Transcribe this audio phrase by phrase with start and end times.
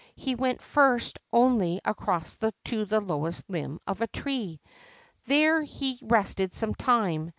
[0.15, 4.59] He went first only across to the lowest limb of a tree.
[5.27, 7.29] There he rested some time.